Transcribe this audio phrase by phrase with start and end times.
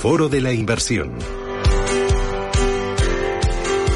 [0.00, 1.12] Foro de la Inversión.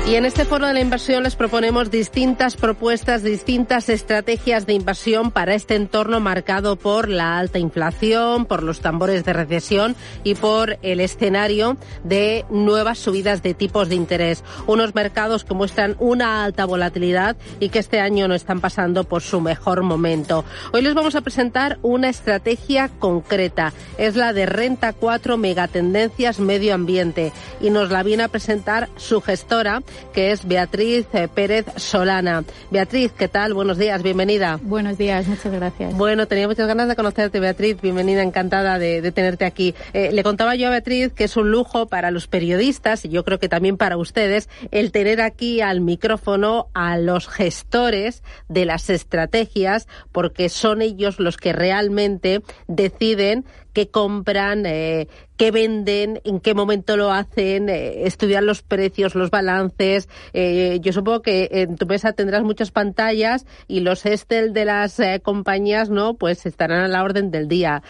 [0.06, 5.30] Y en este foro de la inversión les proponemos distintas propuestas, distintas estrategias de inversión
[5.30, 10.78] para este entorno marcado por la alta inflación, por los tambores de recesión y por
[10.82, 14.44] el escenario de nuevas subidas de tipos de interés.
[14.66, 19.22] Unos mercados que muestran una alta volatilidad y que este año no están pasando por
[19.22, 20.44] su mejor momento.
[20.74, 23.72] Hoy les vamos a presentar una estrategia concreta.
[23.96, 29.22] Es la de Renta 4 Megatendencias Medio Ambiente y nos la viene a presentar su
[29.22, 32.44] gestora que es Beatriz eh, Pérez Solana.
[32.70, 33.54] Beatriz, ¿qué tal?
[33.54, 34.58] Buenos días, bienvenida.
[34.62, 35.96] Buenos días, muchas gracias.
[35.96, 37.80] Bueno, tenía muchas ganas de conocerte, Beatriz.
[37.80, 39.74] Bienvenida, encantada de, tenerte aquí.
[39.92, 43.24] Eh, le contaba yo a Beatriz que es un lujo para los periodistas y yo
[43.24, 48.90] creo que también para ustedes el tener aquí al micrófono a los gestores de las
[48.90, 56.54] estrategias porque son ellos los que realmente deciden qué compran, eh, qué venden, en qué
[56.54, 60.08] momento lo hacen, eh, estudiar los precios, los balances.
[60.32, 65.00] Eh, yo supongo que en tu mesa tendrás muchas pantallas y los Excel de las
[65.00, 66.14] eh, compañías, ¿no?
[66.14, 67.82] Pues estarán a la orden del día.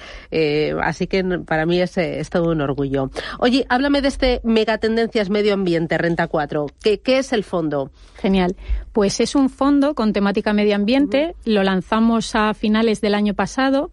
[0.82, 3.10] así que para mí es, es, todo un orgullo.
[3.38, 6.66] Oye, háblame de este Megatendencias Medio Ambiente, Renta 4.
[6.82, 7.90] ¿Qué, qué es el fondo?
[8.16, 8.56] Genial.
[8.92, 11.34] Pues es un fondo con temática medio ambiente.
[11.44, 13.90] Lo lanzamos a finales del año pasado.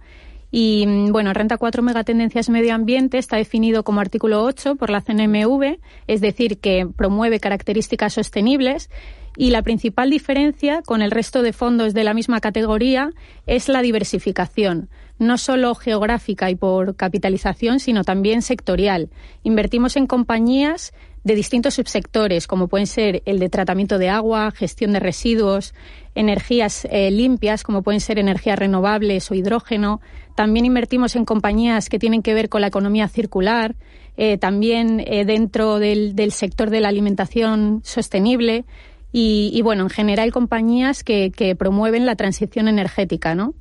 [0.51, 5.01] Y mm, bueno, Renta 4 Megatendencias Medio Ambiente está definido como artículo 8 por la
[5.01, 8.89] CNMV, es decir, que promueve características sostenibles.
[9.37, 13.11] Y la principal diferencia con el resto de fondos de la misma categoría
[13.47, 14.89] es la diversificación,
[15.21, 19.11] no solo geográfica y por capitalización, sino también sectorial.
[19.43, 24.93] Invertimos en compañías de distintos subsectores, como pueden ser el de tratamiento de agua, gestión
[24.93, 25.75] de residuos,
[26.15, 30.01] energías eh, limpias, como pueden ser energías renovables o hidrógeno.
[30.35, 33.75] También invertimos en compañías que tienen que ver con la economía circular,
[34.17, 38.65] eh, también eh, dentro del, sector de la alimentación sostenible.
[39.13, 43.53] Y, bueno, en general compañías que, promueven la transición energética, ¿no?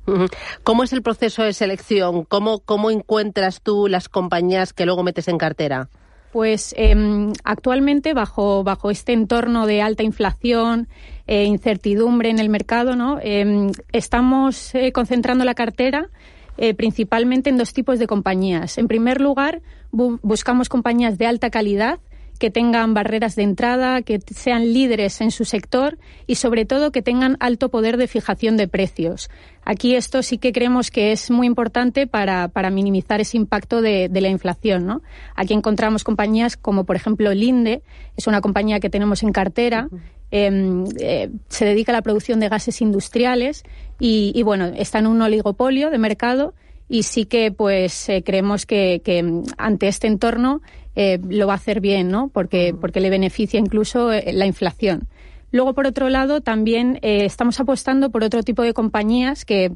[0.63, 2.23] ¿Cómo es el proceso de selección?
[2.23, 5.89] ¿Cómo, ¿Cómo encuentras tú las compañías que luego metes en cartera?
[6.31, 10.87] Pues em, actualmente, bajo, bajo este entorno de alta inflación,
[11.27, 13.19] e incertidumbre en el mercado, ¿no?
[13.21, 16.09] Em, estamos eh, concentrando la cartera
[16.57, 18.77] eh, principalmente en dos tipos de compañías.
[18.77, 21.99] En primer lugar, buscamos compañías de alta calidad
[22.41, 27.03] que tengan barreras de entrada, que sean líderes en su sector y sobre todo que
[27.03, 29.29] tengan alto poder de fijación de precios.
[29.63, 34.27] Aquí esto sí que creemos que es muy importante para, minimizar ese impacto de, la
[34.27, 34.87] inflación.
[34.87, 35.03] ¿no?
[35.35, 37.83] Aquí encontramos compañías como, por ejemplo, Linde,
[38.17, 39.87] es una compañía que tenemos en cartera.
[40.31, 43.61] Em, eh, se dedica a la producción de gases industriales
[43.99, 46.55] y, bueno, está en un oligopolio de mercado
[46.91, 50.61] y sí que pues eh, creemos que, que, ante este entorno
[50.93, 52.27] eh, lo va a hacer bien, ¿no?
[52.27, 55.07] Porque, porque le beneficia incluso eh, la inflación.
[55.53, 59.73] Luego, por otro lado, también estamos apostando por otro tipo de compañías que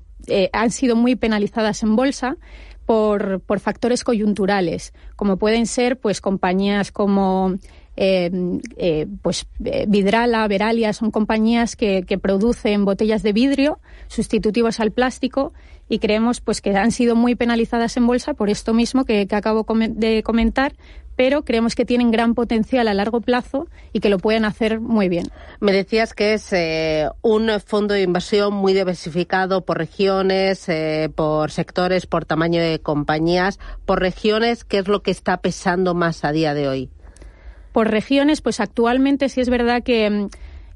[0.53, 2.37] han sido muy penalizadas en bolsa
[2.85, 7.55] por, por factores coyunturales, como pueden ser pues compañías como
[9.21, 15.53] pues Vidrala, Veralia, son compañías que, producen botellas de vidrio sustitutivos al plástico
[15.87, 19.35] y creemos pues que han sido muy penalizadas en bolsa por esto mismo que, que
[19.35, 20.73] acabo de comentar,
[21.15, 25.09] pero creemos que tienen gran potencial a largo plazo y que lo pueden hacer muy
[25.09, 25.27] bien.
[25.59, 31.51] Me decías que es eh, un fondo de inversión muy diversificado por regiones, eh, por
[31.51, 33.59] sectores, por tamaño de compañías.
[33.85, 36.89] Por regiones, ¿qué es lo que está pesando más a día de hoy?
[37.75, 40.27] Por regiones, pues actualmente sí es verdad que mm,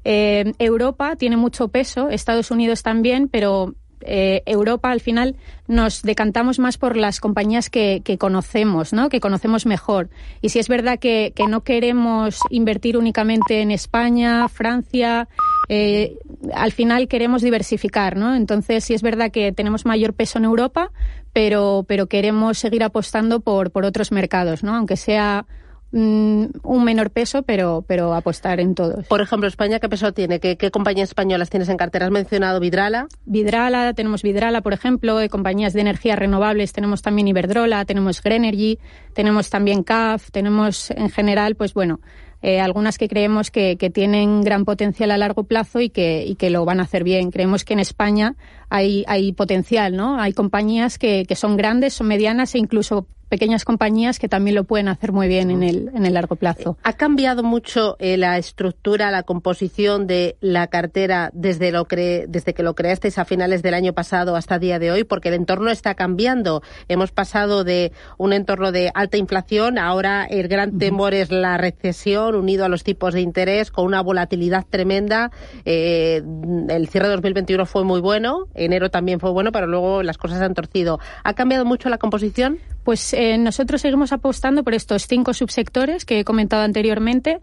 [0.04, 6.58] eh, Europa tiene mucho peso, Estados Unidos también, pero eh, Europa al final nos decantamos
[6.58, 9.08] más por las compañías que, conocemos, ¿no?
[9.08, 10.10] que conocemos mejor.
[10.42, 15.26] Y si es verdad que, no queremos invertir únicamente en España, Francia,
[15.70, 16.18] eh,
[16.52, 18.34] al final queremos diversificar, ¿no?
[18.34, 20.92] Entonces sí es verdad que tenemos mayor peso en Europa,
[21.32, 24.76] pero, pero queremos seguir apostando por, por otros mercados, ¿no?
[24.76, 25.46] Aunque sea
[25.92, 29.06] Mm, un menor peso, pero, pero apostar en todos.
[29.08, 30.38] Por ejemplo, España, ¿qué peso tiene?
[30.38, 32.06] ¿Qué, compañías españolas tienes en cartera?
[32.06, 33.08] ¿Has mencionado Vidrala?
[33.24, 38.78] Vidrala, tenemos Vidrala, por ejemplo, de compañías de energías renovables, tenemos también Iberdrola, tenemos Grenergy,
[39.14, 41.98] tenemos también CAF, tenemos en general, pues bueno,
[42.40, 46.50] eh, algunas que creemos que, tienen gran potencial a largo plazo y que, y que
[46.50, 47.32] lo van a hacer bien.
[47.32, 48.36] Creemos que en España
[48.68, 50.20] hay, hay potencial, ¿no?
[50.20, 54.64] Hay compañías que, que son grandes, son medianas e incluso pequeñas compañías que también lo
[54.64, 56.76] pueden hacer muy bien en el, en el largo plazo.
[56.82, 62.62] ¿Ha cambiado mucho eh, la estructura, la composición de la cartera desde, lo desde que
[62.62, 65.04] lo creasteis a finales del año pasado hasta el día de hoy?
[65.04, 66.62] Porque el entorno está cambiando.
[66.88, 72.34] Hemos pasado de un entorno de alta inflación, ahora el gran temor es la recesión
[72.34, 75.30] unido a los tipos de interés con una volatilidad tremenda.
[75.64, 76.20] Eh,
[76.68, 80.42] el cierre de 2021 fue muy bueno, enero también fue bueno, pero luego las cosas
[80.42, 80.98] han torcido.
[81.22, 82.58] ¿Ha cambiado mucho la composición?
[82.84, 87.40] Pues eh, nosotros seguimos apostando por estos cinco subsectores que he comentado anteriormente.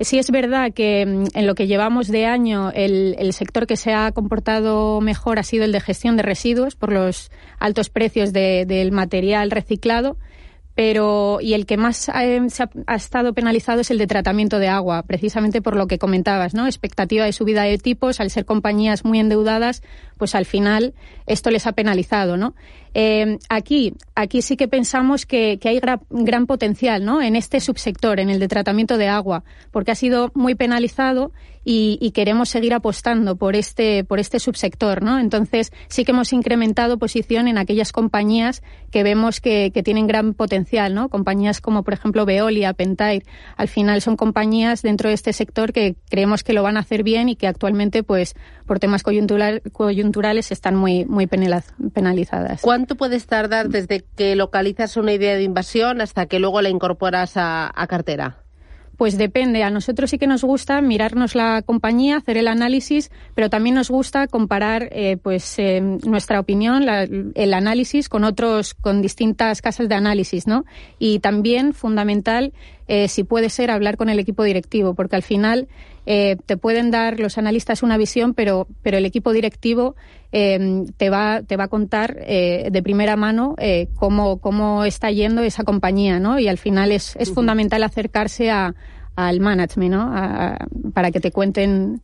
[0.00, 3.92] Sí es verdad que mm, en lo que llevamos de año el, sector que se
[3.92, 8.92] ha comportado mejor ha sido el de gestión de residuos por los altos precios del
[8.92, 10.16] material reciclado
[10.74, 12.40] pero y el que más eh,
[12.86, 16.66] ha, estado penalizado es el de tratamiento de agua, precisamente por lo que comentabas, ¿no?
[16.66, 19.82] Expectativa de subida de tipos, al ser compañías muy endeudadas,
[20.22, 20.94] pues al final
[21.26, 22.54] esto les ha penalizado, ¿no?
[22.94, 25.80] Eh, aquí, aquí sí que pensamos que, hay
[26.10, 27.20] gran potencial, ¿no?
[27.20, 29.42] En este subsector, en el de tratamiento de agua,
[29.72, 31.32] porque ha sido muy penalizado
[31.64, 35.18] y, queremos seguir apostando por este, por este subsector, ¿no?
[35.20, 40.92] Entonces, sí que hemos incrementado posición en aquellas compañías que vemos que, tienen gran potencial,
[40.94, 41.08] ¿no?
[41.08, 43.24] Compañías como, por ejemplo, Veolia, Pentair.
[43.56, 47.04] Al final son compañías dentro de este sector que creemos que lo van a hacer
[47.04, 48.34] bien y que actualmente, pues,
[48.66, 49.62] por temas coyunturales
[50.52, 52.60] están muy, muy penalizadas.
[52.60, 57.32] ¿Cuánto puedes tardar desde que localizas una idea de invasión hasta que luego la incorporas
[57.36, 58.41] a cartera?
[59.02, 59.64] Pues depende.
[59.64, 63.90] A nosotros sí que nos gusta mirarnos la compañía, hacer el análisis, pero también nos
[63.90, 66.84] gusta comparar, eh, pues, eh, nuestra opinión,
[67.34, 70.64] el análisis con otros, con distintas casas de análisis, ¿no?
[71.00, 72.52] Y también fundamental,
[72.86, 75.66] eh, si puede ser, hablar con el equipo directivo, porque al final
[76.04, 79.94] te pueden dar los analistas una visión, pero, pero el equipo directivo
[80.32, 83.54] te va te va a contar de primera mano
[83.94, 86.38] cómo cómo está yendo esa compañía, ¿no?
[86.38, 88.74] Y al final es, es fundamental acercarse a
[89.14, 90.12] al management, ¿no?
[90.94, 92.00] para que te cuenten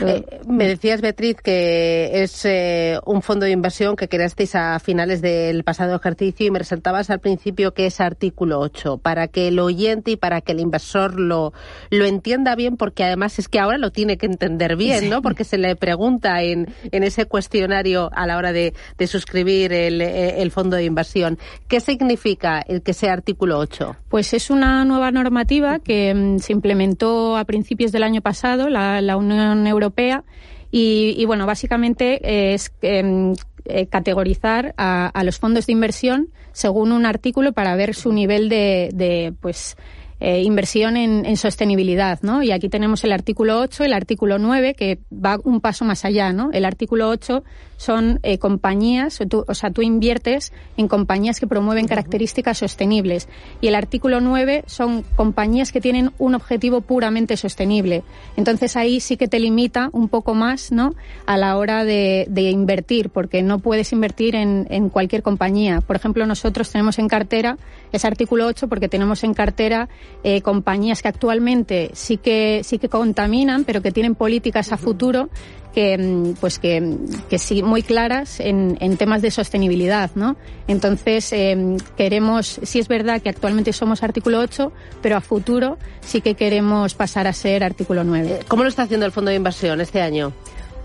[0.00, 5.22] eh, me decías, Beatriz, que es eh, un fondo de inversión que creasteis a finales
[5.22, 9.58] del pasado ejercicio y me resaltabas al principio que es artículo 8, para que el
[9.58, 11.52] oyente y para que el inversor lo,
[11.90, 15.22] lo entienda bien, porque además es que ahora lo tiene que entender bien, ¿no?
[15.22, 20.00] Porque se le pregunta en, en ese cuestionario a la hora de, de suscribir el,
[20.00, 21.38] eh, el, fondo de inversión.
[21.68, 23.96] ¿Qué significa el que sea artículo 8?
[24.08, 29.00] Pues es una nueva normativa que mm, se implementó a principios del año pasado, la,
[29.00, 30.24] la Unión Europea.
[30.70, 33.34] Y, bueno, básicamente es em,
[33.64, 38.90] eh, categorizar a, los fondos de inversión según un artículo para ver su nivel de,
[38.92, 39.76] de pues
[40.18, 42.42] eh, inversión en, sostenibilidad, ¿no?
[42.42, 46.32] Y aquí tenemos el artículo 8, el artículo 9, que va un paso más allá,
[46.32, 46.50] ¿no?
[46.52, 47.44] El artículo 8
[47.76, 53.28] son eh, compañías, o, o, sea, tú inviertes en compañías que promueven características sostenibles.
[53.60, 58.02] Y el artículo 9 son compañías que tienen un objetivo puramente sostenible.
[58.36, 60.94] Entonces ahí sí que te limita un poco más, ¿no?
[61.26, 65.82] A la hora de, de invertir, porque no puedes invertir en, en cualquier compañía.
[65.82, 67.58] Por ejemplo, nosotros tenemos en cartera
[67.96, 69.88] ese artículo 8 porque tenemos en cartera
[70.22, 75.28] eh, compañías que actualmente sí que, sí que contaminan, pero que tienen políticas a futuro
[75.76, 76.96] que, mm, pues que,
[77.28, 80.36] que sí, muy claras en, en, temas de sostenibilidad, ¿no?
[80.68, 84.72] Entonces, eh, queremos, sí es verdad que actualmente somos artículo 8,
[85.02, 88.26] pero a futuro sí que queremos pasar a ser artículo 9.
[88.26, 90.32] Eh, ¿Cómo lo está haciendo el Fondo de Inversión este año?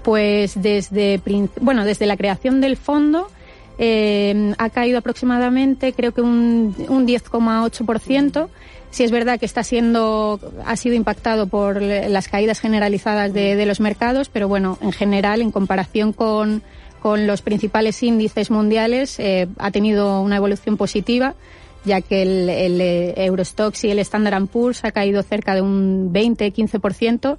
[0.03, 1.21] Pues desde,
[1.61, 3.29] bueno, desde la creación del fondo,
[3.77, 8.47] eh, ha caído aproximadamente, creo que un, un 10,8%.
[8.91, 13.79] Sí es verdad que está siendo, ha sido impactado por las caídas generalizadas de, los
[13.79, 16.61] mercados, pero bueno, en general, en comparación con,
[17.01, 21.35] con los principales índices mundiales, eh, ha tenido una evolución positiva
[21.83, 26.13] ya que el, el eh, Eurostox y el Standard Poor's ha caído cerca de un
[26.13, 27.37] 20-15%,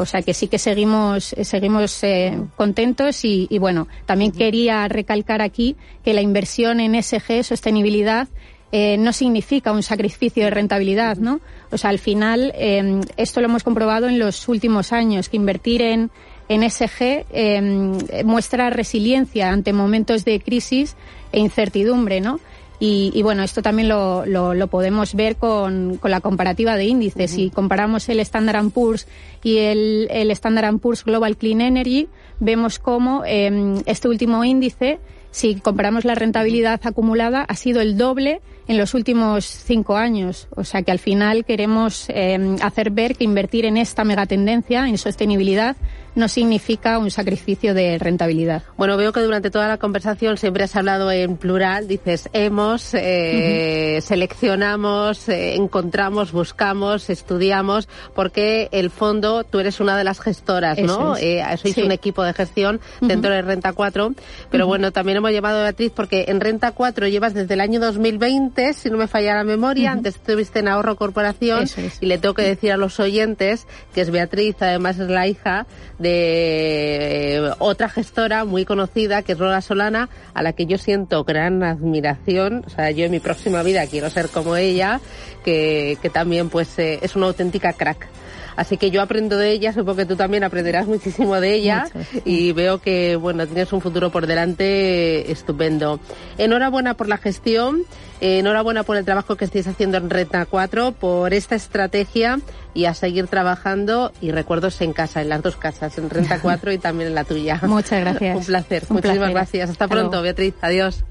[0.00, 5.42] o sea que sí que seguimos, seguimos eh, contentos y, y, bueno, también quería recalcar
[5.42, 8.28] aquí que la inversión en SG, sostenibilidad,
[8.72, 11.40] eh, no significa un sacrificio de rentabilidad, ¿no?
[11.72, 15.82] O sea, al final, eh, esto lo hemos comprobado en los últimos años, que invertir
[15.82, 16.10] en,
[16.48, 20.94] en SG eh, muestra resiliencia ante momentos de crisis
[21.32, 22.38] e incertidumbre, ¿no?
[22.82, 26.86] Y, y, bueno, esto también lo, lo, lo podemos ver con, con, la comparativa de
[26.86, 27.30] índices.
[27.30, 29.06] Si comparamos el Standard Poor's
[29.44, 32.08] y el, el Standard Poor's Global Clean Energy,
[32.38, 34.98] vemos cómo eh, este último índice,
[35.30, 40.48] si comparamos la rentabilidad acumulada, ha sido el doble en los últimos cinco años.
[40.56, 44.96] O sea que al final queremos eh, hacer ver que invertir en esta megatendencia, en
[44.96, 45.76] sostenibilidad,
[46.14, 48.62] no significa un sacrificio de rentabilidad.
[48.76, 54.00] Bueno, veo que durante toda la conversación siempre has hablado en plural, dices hemos, eh,
[54.02, 61.16] seleccionamos, eh, encontramos, buscamos, estudiamos, porque el fondo, tú eres una de las gestoras, ¿no?
[61.16, 64.14] Eh, sois un equipo de gestión dentro de Renta 4,
[64.50, 67.80] pero bueno, también hemos llevado a Beatriz porque en Renta 4 llevas desde el año
[67.80, 71.64] 2020, si no me falla la memoria, antes estuviste en Ahorro Corporación
[72.00, 75.66] y le tengo que decir a los oyentes que es Beatriz, además es la hija
[76.00, 81.62] de otra gestora muy conocida que es Rola Solana, a la que yo siento gran
[81.62, 82.64] admiración.
[82.66, 85.00] O sea, yo en mi próxima vida quiero ser como ella,
[85.44, 88.08] que, que también pues eh, es una auténtica crack.
[88.56, 91.86] Así que yo aprendo de ella, supongo que tú también aprenderás muchísimo de ella
[92.24, 96.00] y veo que, bueno, tienes un futuro por delante estupendo.
[96.38, 97.82] Enhorabuena por la gestión,
[98.20, 102.40] enhorabuena por el trabajo que estáis haciendo en Renta 4, por esta estrategia
[102.74, 106.72] y a seguir trabajando y recuerdos en casa, en las dos casas, en Renta 4
[106.72, 107.60] y también en la tuya.
[107.66, 108.36] Muchas gracias.
[108.36, 108.82] Un placer.
[108.88, 109.70] Muchísimas gracias.
[109.70, 110.54] Hasta, pronto, Beatriz.
[110.60, 111.04] Adiós.